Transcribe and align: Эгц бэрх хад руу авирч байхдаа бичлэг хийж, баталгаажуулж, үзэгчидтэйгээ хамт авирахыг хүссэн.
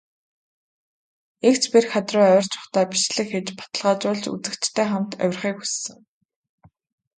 Эгц 1.47 1.63
бэрх 1.71 1.89
хад 1.93 2.07
руу 2.13 2.25
авирч 2.29 2.51
байхдаа 2.57 2.85
бичлэг 2.91 3.27
хийж, 3.31 3.47
баталгаажуулж, 3.59 4.25
үзэгчидтэйгээ 4.35 4.89
хамт 4.91 5.11
авирахыг 5.23 5.55
хүссэн. 5.59 5.99